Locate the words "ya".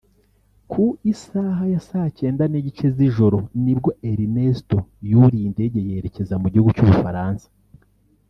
1.73-1.81